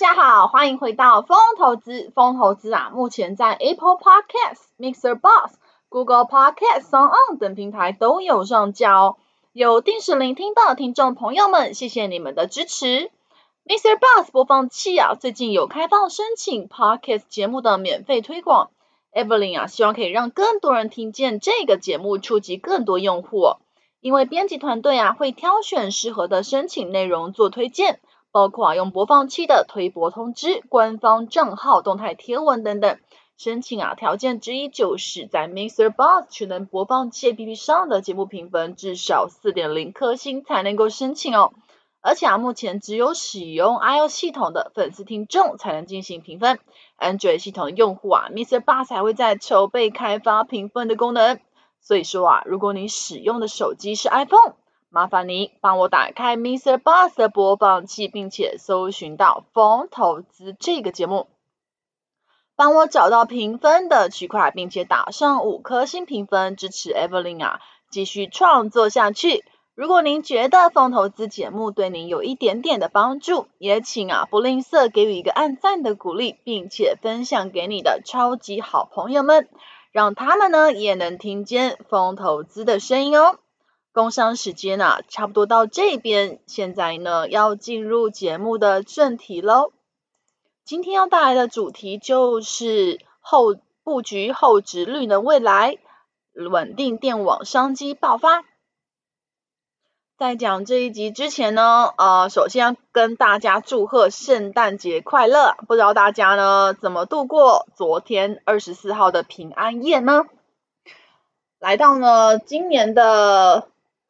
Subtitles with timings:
[0.00, 2.12] 大家好，欢迎回到风投资。
[2.14, 5.56] 风投资啊，目前在 Apple Podcast、Mixer Boss、
[5.88, 9.16] Google Podcast、SoundOn 等平台都有上架哦。
[9.52, 13.10] 有定时聆听的听众朋友们，谢谢你们的支持。
[13.66, 13.98] Mr.
[13.98, 18.70] Boss 播放器啊，最近有开放申请 Podcast 节目的免费推广。
[19.12, 23.56] Evelyn 啊，希望可以让更多人听见这个节目，触及更多用户。
[24.00, 27.98] 因为编辑团队啊，会挑选适合的申请内容做推荐。
[28.32, 32.98] 包括啊用播放器的推播通知、官方账号动态贴文等等。
[33.36, 41.52] 申请啊，条件之一就是在 Mixer Box 智能播放器 APP 上的节目评分至少四点零颗星才能够申请哦。
[42.00, 46.58] 而且啊，目前只有使用 iOS 系统的粉丝听众才能进行评分
[46.98, 48.58] ，Android 系统用户啊 Mr.
[48.60, 51.38] Box 还会在筹备开发评分的功能。
[51.80, 54.54] 所以说啊，如果你使用的手机是 iPhone，
[54.90, 56.78] 麻烦您帮我打开 Mr.
[56.78, 61.26] Boss 的播放器，并且搜寻到《风投资》这个节目，
[62.56, 69.44] 帮我找到评分的区块，并且打上五颗星评分，支持 Evelyn 啊，继续创作下去。
[69.74, 79.50] 如果您觉得《风投资》节目对您有一点点的帮助，也请啊不吝啬给予一个按赞的鼓励，并且分享给你的超级好朋友们，
[79.92, 83.38] 让他们呢也能听见《风投资》的声音哦。
[83.98, 89.72] 工商时间啊，差不多到这边，现在呢要进入节目的正题喽。
[90.64, 95.78] 今天要带来的主题就是后布局后值绿能未来，
[96.32, 98.44] 稳定电网商机爆发。
[100.16, 105.56] 在讲这一集之前呢，呃，首先要跟大家祝贺圣诞节快乐。
[105.66, 110.22] 不知道大家呢怎么度过昨天二十四号的平安夜呢？
[111.58, 113.66] 来到呢今年的。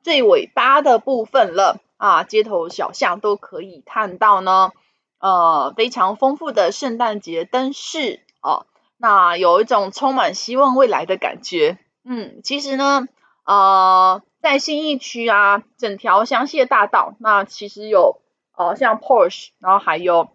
[0.08, 4.72] 最尾巴的部分了啊，街头小巷都可以看到呢，
[5.18, 8.64] 呃，非常丰富的圣诞节灯饰哦，
[8.96, 11.76] 那有一种充满希望未来的感觉。
[12.06, 13.06] 嗯，其实呢，
[13.44, 18.22] 呃，在信义区啊，整条香榭大道，那其实有
[18.56, 20.30] 呃像 Porsche，然后还有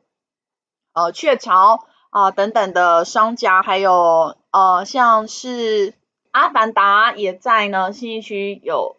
[0.94, 5.96] 呃雀巢啊、等等的商家，还有呃像是
[6.30, 8.98] 阿凡达也在呢，信义区有。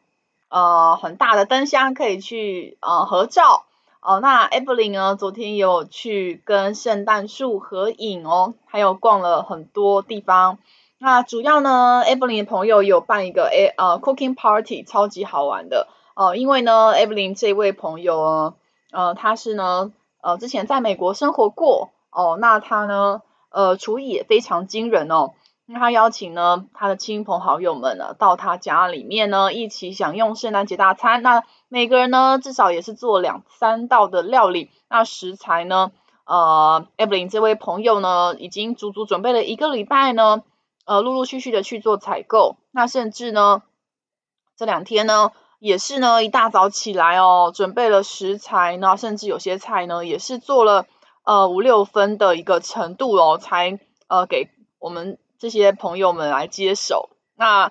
[0.54, 3.64] 呃，很大的灯箱可以去呃合照
[4.00, 4.20] 哦。
[4.20, 10.58] 那 Evelyn 呢，昨天有去跟圣诞树合影哦，还有逛了很多地方。
[10.98, 18.54] 那主要呢，Evelyn 的朋友有办一个诶呃 cooking party，超级好玩的哦、因为呢，Evelyn 这位朋友呢，
[18.92, 19.92] 呃，他是呢
[20.22, 25.32] 呃之前在美国生活过哦，那他呢呃厨艺也非常惊人哦。
[25.66, 31.22] 那他邀请呢，他的亲朋好友们呢，到他家里面呢，一起享用圣诞节大餐。
[31.22, 34.70] 那每个人呢，至少也是做两三道的料理。
[34.90, 35.90] 那食材呢，
[36.26, 40.42] 呃，Evelyn 这位朋友呢，已经足足准备了一个礼拜呢，
[40.84, 42.56] 呃，陆陆续续的去做采购。
[42.70, 43.62] 那甚至呢，
[44.58, 48.76] 这两天呢，也是呢，一大早起来哦，准备了食材。
[48.76, 50.84] 那甚至有些菜呢，也是做了
[51.24, 55.16] 呃五六分的一个程度哦，才呃给我们。
[55.44, 57.70] 这些朋友们来接手，那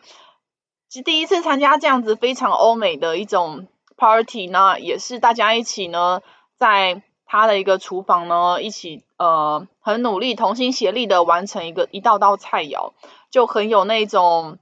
[1.03, 3.65] 第一次参加这样子非常欧美的一种
[3.97, 6.21] party 呢，也是大家一起呢，
[6.59, 12.91] 在他的一个厨房呢，一起呃很努力同心协力的完成一个一道道菜肴，
[13.31, 14.59] 就很有那种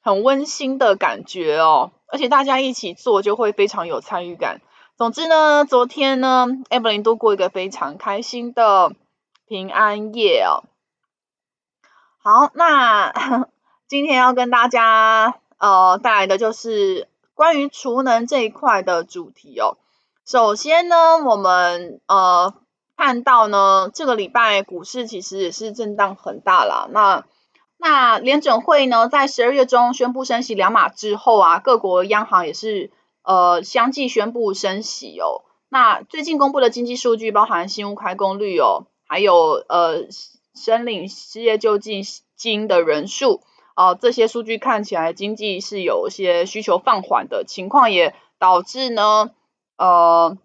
[0.00, 4.60] 很温馨的感觉哦，而且大家一起做就会非常有参与感。
[4.96, 8.92] 总之呢，昨天呢，Evelyn 度过一个非常开心的
[9.48, 10.62] 平安夜哦。
[12.24, 13.48] 好，那
[13.88, 19.76] 今天要跟大家呃带来的就是关于储能这一块的主题哦。
[20.24, 22.54] 首先呢，我们呃
[22.96, 26.86] 看到呢，这个礼拜股市其实也是震荡很大啦。
[26.92, 27.24] 那
[27.76, 32.92] 那联准会呢，在十二月中宣布升息两码之后啊，各国央行也是
[33.24, 35.42] 呃相继宣布升息哦。
[35.68, 40.04] 那最近公布的经济数据，包含新屋开工率哦，还有呃
[40.54, 42.02] 申领失业救济
[42.36, 43.42] 金的人数
[43.74, 49.30] 哦、这些数据看起来经济是有一些需求放缓的情况，也导致呢
[49.78, 50.36] 呃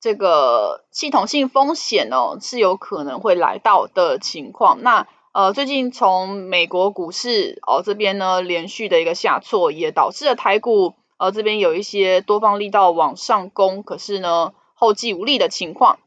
[0.00, 4.82] 这个系统性风险哦是有可能会来到的情况。
[4.82, 15.98] 那呃，最近从美国股市哦这边呢连续的一个下挫，也导致了台股呃这边有一些多方力道往上攻，可是呢后继无力的情况。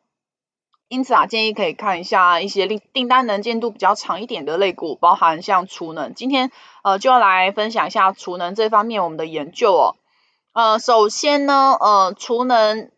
[0.90, 6.14] 因此啊，建议可以看一下一些订订单能见度比较长一点的类股，包含像储能。
[6.14, 6.52] 今天
[6.84, 9.96] 呃就要来分享一下储能这方面我们的研究哦。
[10.54, 12.90] 呃，首先呢，呃，储能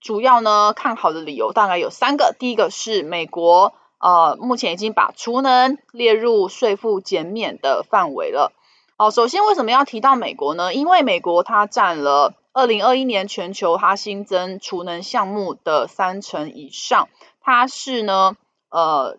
[0.00, 3.74] 主要呢看好的理由大概有三个，第一个是美国。
[3.98, 8.52] 呃，目前已经把储能列入税负减免的范围了。
[8.98, 10.74] 哦，首先为什么要提到美国呢？
[10.74, 17.10] 因为美国它占了二零二一年全球它新增储能项目的三成以上，
[17.42, 18.34] 它是呢，
[18.70, 19.18] 呃，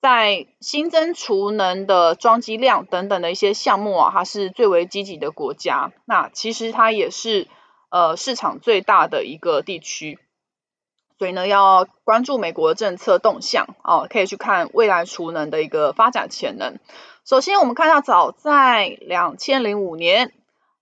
[0.00, 5.90] 在新增储能的装机量等等的一些项目啊，它是最为积极的国家。
[6.04, 7.48] 那其实它也是
[7.90, 10.20] 呃市场最大的一个地区。
[11.18, 16.78] 所以呢，要关注美国政策动向哦，可以去看未来储能的一个发展潜能。
[17.24, 20.32] 首先，我们看到早在两千零五年，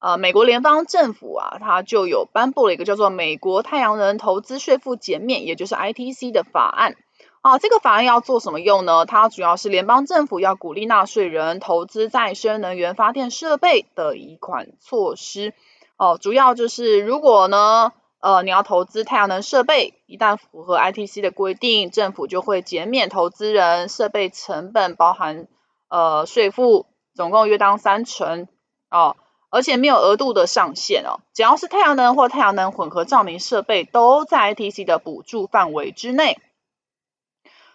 [0.02, 6.96] 呃，美国联邦政府啊，它就有颁布了一个叫做《美国太阳能投资税负减免》，也就是 ITC 的法案。
[7.40, 9.06] 啊，这个法案要做什么用呢？
[9.06, 15.54] 它主要是联邦政府要鼓励纳税人投资再生能源发电设备的一款措施。
[15.96, 25.46] 哦，主要就是如果呢，呃，你要投资太阳能设备，一旦符合 ITC 的规定，政府就会减免投资人设备成本，包含
[25.88, 28.48] 呃税负，总共约当三成
[28.90, 29.16] 哦，
[29.52, 36.40] 而且没有额度的上限哦，只要是太阳能或太阳能混合照明设备，都在 ITC 的补助范围之内。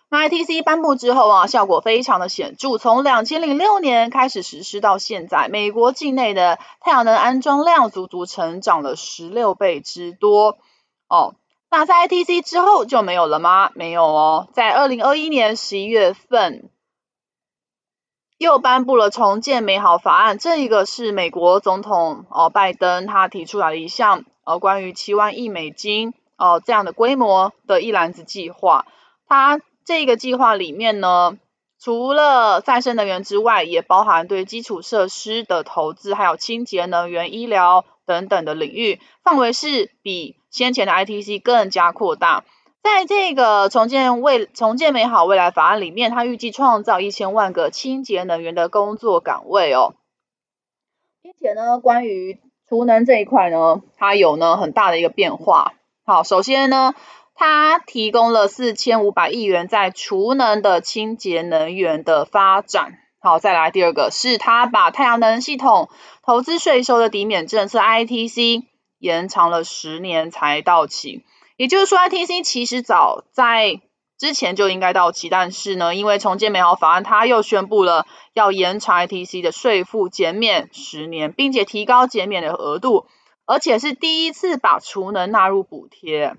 [0.10, 2.78] 那 ITC 颁布之后啊，效果非常的显著。
[2.78, 10.58] 从两千零六年开始实施到现在，美国境内的太阳能安装量足足成长了十六倍之多
[11.08, 11.36] 哦。
[11.70, 13.72] 那在 ITC 之后就没有了吗？
[13.76, 16.70] 没有哦，在二零二一年十一月份
[18.38, 28.86] 又颁布了重建美好法案，这一个是美国总统哦拜登他提出来的一项呃关于七万亿美金哦这样的规模的一篮子计划，
[29.28, 29.62] 他。
[29.88, 31.38] 这个计划里面呢，
[31.80, 42.44] 除了再生能源之外，也包含对基础设施的投资，还有清洁能源、医疗等等的领域，范围是比先前的 ITC 更加扩大。
[42.88, 49.96] 在这个重建未重建美好未来法案里面，它预计创造一千万个清洁能源的工作岗位哦，
[51.22, 52.40] 并且呢，关于
[52.70, 55.74] 储能这一块呢，它有呢很大的一个变化。
[56.06, 56.94] 好，首先呢。
[57.40, 62.98] 它提供了四千五百亿元在储能的清洁能源的发展。
[63.20, 65.88] 好，再来第二个是它把太阳能系统
[66.24, 68.64] 投资税收的抵免政策 ITC
[68.98, 71.26] 延长了十年才到期。
[71.58, 73.82] 也就是说，ITC 其实早在
[74.18, 83.08] 之前就应该到期，但是呢，因为重建美好法案，它又宣布了要延长 ITC 的税负减免十年，并且提高减免的额度，
[83.46, 86.36] 而且是第一次把储能纳入补贴。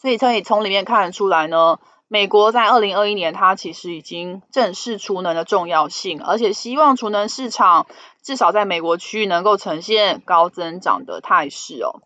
[0.00, 7.86] 所以可以从里面看得出来呢，美国在二零二一年，它其实已经正视储能的重要性，而且希望储能市场
[8.22, 12.02] 至少在美国区域能够呈现高增长的态势哦。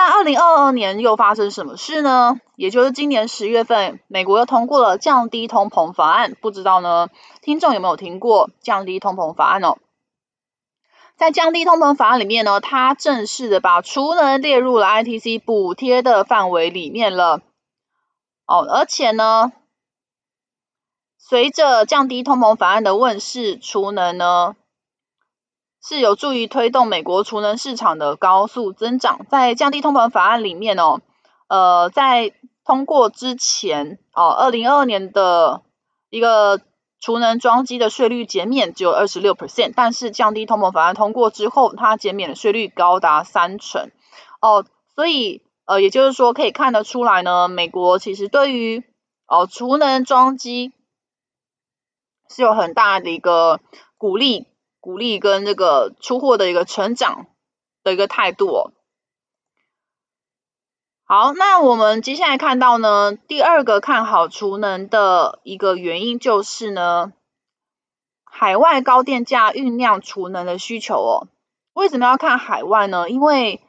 [0.00, 2.40] 那二零二二年又发生什么事呢？
[2.56, 7.08] 也就是今年十月份，美国又通过了降低通膨法案，不知道呢，
[7.42, 9.76] 听众有没有听过降低通膨法案哦？
[11.16, 17.42] 在降低通膨法案里面呢，它正式的把储能列入了 ITC 补贴的范围里面了。
[18.46, 19.52] 哦，而且呢，
[21.18, 24.56] 随着降低通膨法案的问世，储能呢
[25.82, 29.26] 是有助于推动美国储能市场的高速增长。
[29.28, 31.00] 在降低通膨法案里面哦，
[31.48, 32.32] 呃，在
[32.64, 35.62] 通过之前哦，二零二二年的
[36.10, 36.60] 一个。
[37.02, 43.90] 储能装机的税率减免只有二十六 percent，但是降低通膨法案通过之后，它减免的税率高达三成
[44.42, 48.84] 哦，所以呃，也就是说可以看得出来呢，美国其实对于
[49.26, 50.74] 哦储能装机
[52.28, 53.60] 是有很大的一个
[53.96, 54.46] 鼓励、
[54.80, 57.26] 鼓励跟这个出货的一个成长
[57.84, 58.72] 的一个态度。
[61.04, 67.12] 好，那我们接下来看到呢，第二个看好储能的一个原因就是呢，
[68.24, 71.26] 海外高电价酝酿储能的需求哦。
[71.72, 73.10] 为什么要看海外呢？
[73.10, 73.60] 因为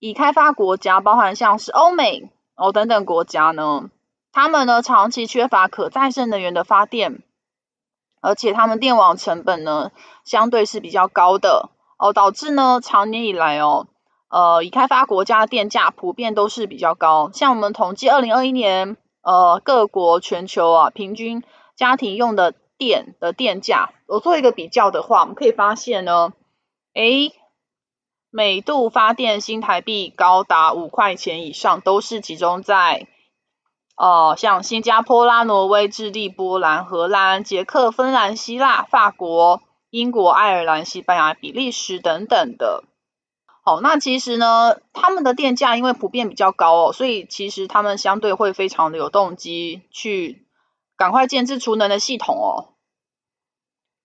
[0.00, 3.90] 已开发国家，包含像是欧美哦等等国家呢，
[4.32, 7.22] 他们呢长期缺乏可再生能源的发电，
[8.20, 9.90] 而且他们电网成本呢
[10.24, 13.86] 相对是比较高的哦，导致呢长年以来哦。
[14.28, 21.42] 呃，已开发国家电价普遍都是比较高，像我们统计二零二一年，呃，各国全球啊，平均
[21.74, 26.32] 家庭用的电的电价，我做一个比较的话，我们可以发现呢，
[26.94, 27.32] 诶，
[28.30, 33.08] 每度发电新台币高达五块钱以上，都是集中在，
[34.00, 42.82] 呃，像新加坡啦、挪威、智利、波兰、荷兰、捷克、芬兰、希腊、法国、英国、爱尔兰、西班牙、比利时等等的。
[43.62, 50.46] 好，那其实呢，他们的电价因为普遍比较高哦，所以其实他们相对会非常的有动机去
[50.96, 52.72] 赶快建置储能的系统哦。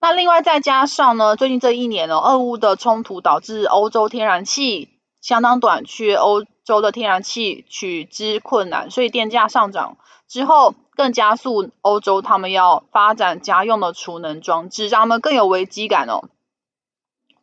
[0.01, 16.27] 那另外再加上呢，最近这一年哦，俄乌的冲突导致欧洲天然气相当短缺，欧洲的天然气取之困难，所以电价上涨之后，更加速欧洲他们要发展家用的储能装置，让他们更有危机感哦。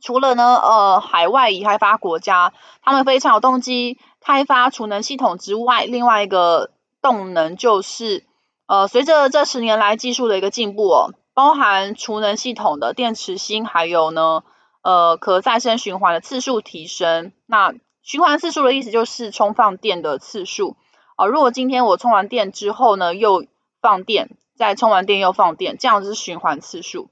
[0.01, 2.53] 除了呢，呃，海外已开发国家，
[2.83, 8.25] 他们非常有动机开发储能系统之外，另外一个动能就是，
[8.67, 14.43] 呃，随着这十年来技术的一个进步哦，包含储能系统的电池芯，还有呢，
[14.83, 17.31] 呃，可再生循环的次数提升。
[17.47, 17.73] 那
[18.03, 20.77] 循环次数的意思就是充放电的次数
[21.17, 23.47] 啊，如果今天我充完电之后呢，又
[23.81, 27.11] 放电，再充完电又放电，这样子是循环次数。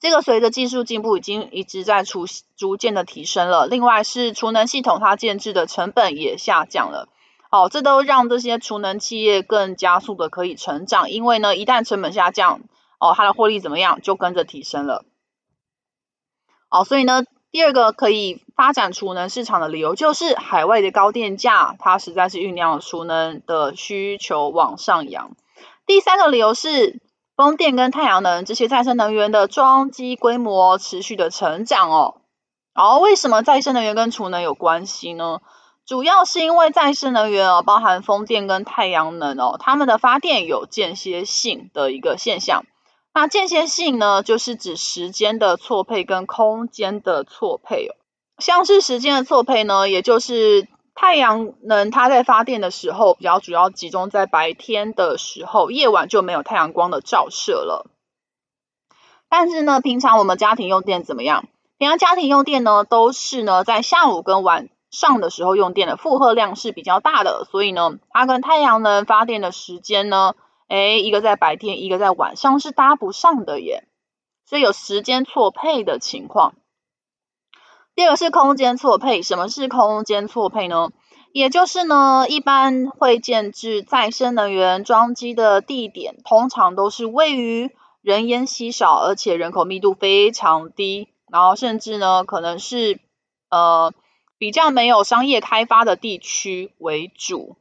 [0.00, 3.66] 这个随着技术进步，已经一直在逐逐渐的提升了。
[3.66, 7.08] 另外是储能系统它建置的成本也下降了，
[7.50, 11.10] 哦，这都让这些储能企业更加速的可以成长。
[11.10, 12.60] 因为呢，一旦成本下降，
[13.00, 15.04] 哦，它的获利怎么样就跟着提升了。
[16.70, 25.30] 哦，所以呢，第二个可以发展储能市场的理由就是海外的高电价，它实在是酝酿储能的需求往上扬。
[25.86, 27.00] 第三个理由是。
[27.38, 32.16] 风电跟太阳能这些再生能源的装机规模持续的成长哦，
[32.74, 35.38] 然后为什么再生能源跟储能有关系呢？
[35.86, 42.64] 主要是因为再生能源哦，包含风电跟太阳能哦，它们的发电有间歇性的一个现象。
[43.18, 47.96] 那间歇性呢，就是指时间的错配跟空间的错配哦。
[48.38, 50.68] 像是时间的错配呢，也就是。
[51.00, 57.88] 太阳能它在发电的时候，比较主要集中在白天的时候，夜晚就没有太阳光的照射了。
[59.28, 61.44] 但是呢，平常我们家庭用电怎么样？
[61.78, 70.34] 平常家庭用电呢，都是呢在下午跟晚上的时候用电的负荷量是比较大的，所以呢，它跟太阳能发电的时间呢，
[70.68, 73.88] 诶，一个在白天，一个在晚上是搭不上的耶，
[74.44, 76.54] 所以有时间错配的情况。
[77.94, 80.90] 第二个是空间错配，什么是空间错配呢？
[81.32, 87.70] 也就是呢，一般会建置再生能源装机的地点，通常都是位于
[88.00, 93.00] 人烟稀少，而且人口密度非常低，然后甚至呢，可能是
[93.50, 93.92] 呃
[94.38, 97.56] 比较没有商业开发的地区为主。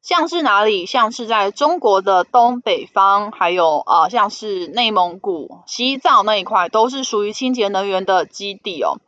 [0.00, 0.86] 像是哪里？
[0.86, 8.98] 像是在中国的东北方，还有呃像是内蒙古、西藏那一块，都是属于清洁能源的基地哦。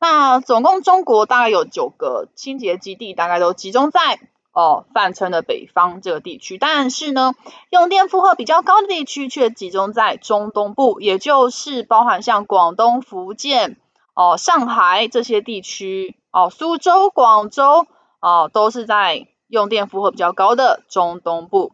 [0.00, 4.18] 那总共中国大概有九个清洁基地，大概都集中在
[4.52, 6.56] 哦泛称的北方这个地区。
[6.56, 7.34] 但是呢，
[7.70, 13.76] 用电负荷比较高的地区却集中在中东部，也就是包含像广东、福建、
[14.14, 17.86] 哦上海这些地区，哦苏州、广州，
[18.20, 21.72] 哦都是在用电负荷比较高的中东部，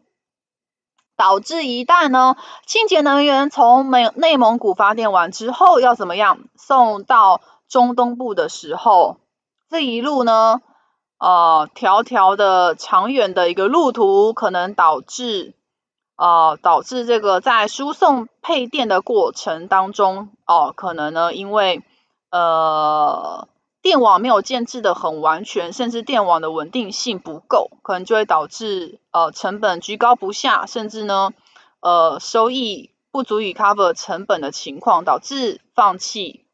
[1.16, 9.18] 导致一旦呢清洁能源从美内蒙古发电完之后，要怎么样送到中东部的时候，
[9.68, 10.60] 这一路呢，
[11.18, 15.54] 呃，条条的长远的一个路途，可能导致，
[16.16, 21.82] 呃，导致这个在输送配电的过程当中，哦、呃，可能呢，因为
[22.30, 23.48] 呃，
[23.84, 31.34] 电网没有建置的很完全，甚至电网的稳定性不够，可能就会导致呃成本居高不下，甚至呢，
[31.80, 36.46] 呃，收益不足以 cover 成本的情况，导致放弃。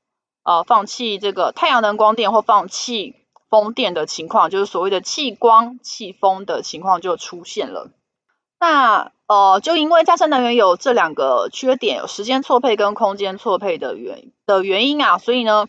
[0.42, 3.14] 呃，放弃这个太阳能光电或放弃
[3.48, 7.90] 风电的情况，就是所谓的弃光弃风的情况就出现了。
[8.58, 15.68] 那呃，就因为再生能源有这两个缺点，有时间错配跟空间错配的原的原因啊，所以呢，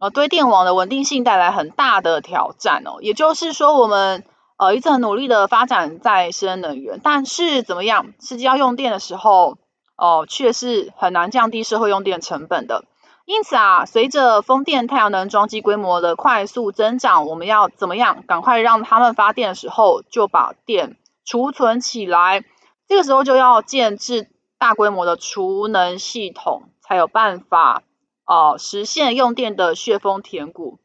[0.00, 3.00] 呃，对电网的稳定性带来很大的挑战哦。
[3.02, 4.24] 也就是说，我们
[4.56, 9.58] 呃一直很努力的发展再生能源，但是怎么样，实际要用电的时候，
[9.96, 12.84] 哦、呃，却是很难降低社会用电成本的。
[13.26, 18.24] 因此啊，随着风电、太阳能装机规模的快速增长，我们要怎么样？
[18.26, 22.42] 赶快让他们发电的时候就把电储存起来。
[22.88, 27.82] 这个时候就要建置大规模的储能系统，才有办法
[28.30, 30.78] 哦、呃、实现用电的血峰填谷，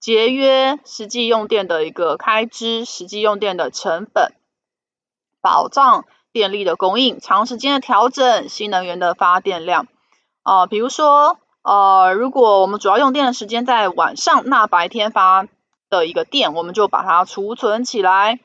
[0.00, 4.32] 节约实际用电的一个开支，实际用电的成本，
[5.40, 9.86] 保障电力的供应，长时间的调整新能源的发电量。
[10.42, 11.38] 哦、比如说。
[11.66, 15.46] 呃，如果我们主要用电的时间在晚上，那白天发
[15.88, 18.38] 的一个电，我们就把它储存起来，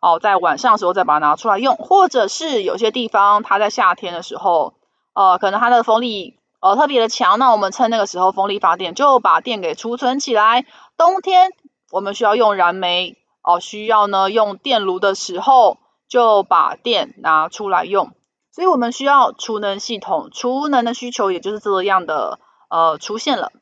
[0.00, 4.74] 哦，在晚上的时候再把它拿出来用，或者是有些地方它在夏天的时候，
[5.12, 10.64] 呃，可能它的风力呃特别的强，那我们趁那个时候风力发电，就把电给储存起来。
[10.96, 11.52] 冬天
[11.90, 15.76] 我们需要用燃煤，哦、需要呢用电炉的时候，
[16.08, 18.12] 就把电拿出来用。
[18.50, 22.38] 所以我们需要储能系统，储能的需求也就是这样的。
[22.70, 23.52] 呃，出现了。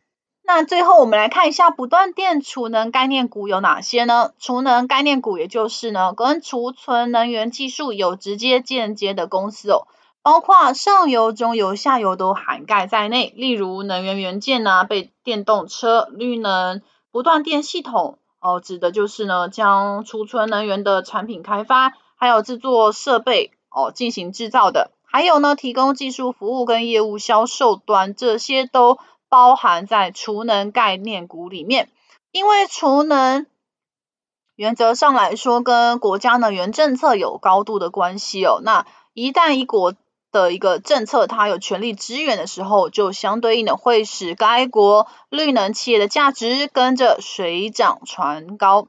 [0.43, 4.31] 那最后我们来看一下不断电储能概念股有哪些呢？
[4.39, 9.87] 储能概念股也就是呢，跟储存能源技术有直接间接的公司哦，
[10.23, 13.33] 包括上游、中游、下游都涵盖在内。
[13.37, 24.93] 例如能源元件啊，被电动车、绿能、不断电系统哦，指的就是呢，将储存能源的产品开发，还有制作设备哦进行制造的。
[25.05, 28.99] 还有呢，提供技术服务跟业务销售端，这些都
[29.29, 31.91] 包含在储能概念股里面。
[32.31, 33.47] 因为储能
[34.55, 38.61] 原则上来说，跟国家能源政策有高度的关系哦。
[38.63, 39.95] 那一旦一国
[40.33, 48.89] 的一个政策它有全力支援的时候，就相对应的会使该国绿能企业的价值跟着水涨船高。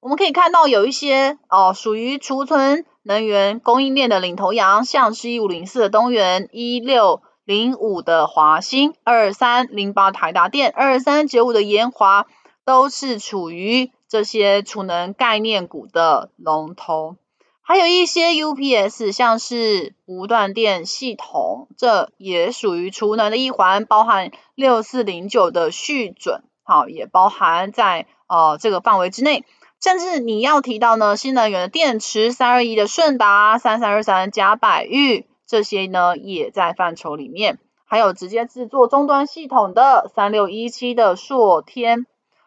[0.00, 2.86] 我们可以看到有一些哦，属于储存。
[3.04, 12.28] 能源供应链的领头羊，像是一五零四的东元、一六零五的华兴、二三零八台达电、二三九五的研华，
[12.64, 17.16] 都是处于这些储能概念股的龙头。
[17.64, 29.44] 还有一些 UPS，像是不断电系统，这也属于储能的一环，包含六四零九的旭准，好，也包含在呃这个范围之内。
[29.80, 37.58] 甚至你要提到呢，新能源的电池三二一的顺达、三三二三嘉百玉这些呢，也在范畴里面。
[37.84, 42.06] 还有直接制作终端系统的三六一七的硕天，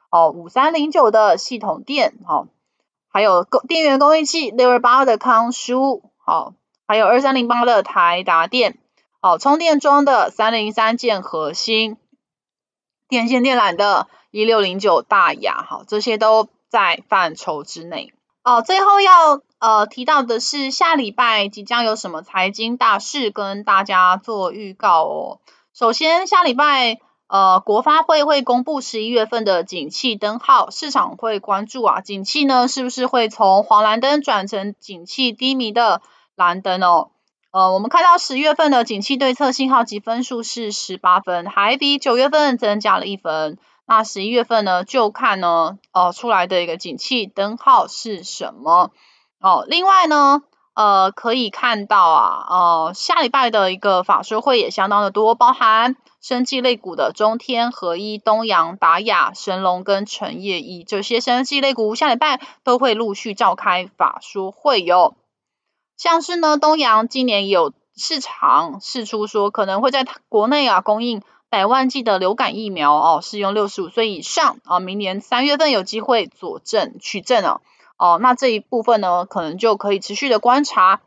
[0.09, 2.47] 哦，五三零九的系统电，好，
[3.15, 6.53] 还有电源供应器六二八的康舒，好，
[6.85, 8.77] 还有二三零八的台达电，
[9.21, 11.95] 好，充电桩的三零三建核心，
[13.07, 16.49] 电线电缆的一六零九大亚，好，这些都。
[16.67, 18.11] 在范畴之内
[18.43, 18.61] 哦。
[18.61, 25.39] 最后要呃提到的是，下礼拜即将有什么财经大事跟大家做预告哦。
[25.73, 36.01] 首先，下礼拜呃国发会会公布十一月份的景气灯号，市场会关注啊，景气呢是不是会从黄蓝灯转成景气低迷的
[36.35, 37.09] 蓝灯哦？
[37.51, 43.57] 呃，我们看到十月份的景气对策信号及分数是十八分，还比九月份增加了一分。
[43.87, 48.91] 那十一月份呢，就看呢，呃，出来的一个景气灯号是什么？
[49.39, 50.41] 哦，另外呢，
[50.75, 65.15] 呃，可以看到啊，呃，下礼拜的一个法说会也相当的多，包含生技类股的中天、合一、东阳、达雅、神龙跟成业医这些生技类股，下礼拜都会陆续召开法说会哟。
[65.97, 71.23] 像是呢，东阳今年有市场释出说，可能会在国内啊供应。
[71.47, 77.61] 百万剂的流感疫苗哦，适用六十五岁以上啊，明年三月份有机会佐证取证了
[77.97, 81.01] 哦，那这一部分呢，可能就可以持续的观察。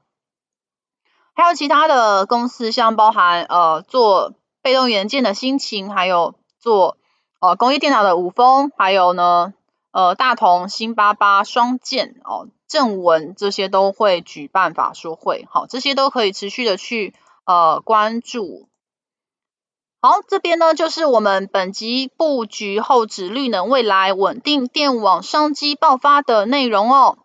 [1.35, 6.96] 还有其他的公司，像包含呃做被动元件的心情，还有做
[7.40, 9.55] 呃工业电脑的五丰，还有呢
[9.92, 18.68] 呃大同、新八八、双健哦、正文这些都会举办法说会，好，这些都可以持续的去呃关注。
[20.01, 27.19] 好，这边呢就是我们本集布局后指绿能未来稳定电网商机爆发的内容哦。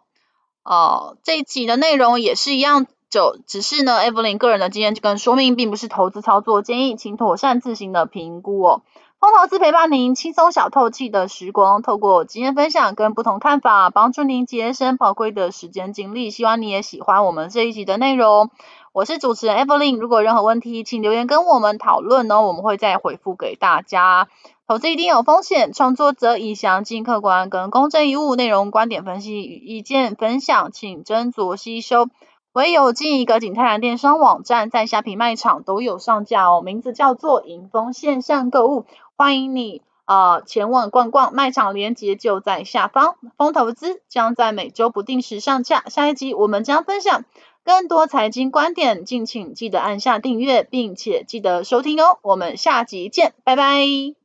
[0.64, 8.82] 呃，这一集的内容也是一样，就只是呢，Evelyn 个人的经验跟说明，并不是投资操作建议，请妥善自行的评估哦。
[9.24, 16.30] 疯投资陪伴您轻松小透气的时光，透过经验分享跟不同看法，帮助您节省宝贵的时间精力。
[16.30, 18.50] 希望你也喜欢我们这一集的内容。
[18.92, 24.28] 我是主持人 Evelyn，如果任何问题，请留言跟我们讨论哦，我们会再回复给大家。
[24.68, 32.10] 投资一定有风险，创作者以详尽、客观跟公正义务内容、观点分析与意见分享，请斟酌吸收。
[32.54, 38.86] 唯有经营一个景泰蓝电商网站，在虾皮卖场都有上架哦，名字叫做莹丰线上购物，
[39.18, 43.16] 欢迎你呃前往逛逛，卖场链接就在下方。
[43.38, 47.26] 风投资将在每周不定时上架，下一集我们将分享
[47.66, 54.23] 更多财经观点，敬请记得按下订阅，并且记得收听哦，我们下集见，拜拜。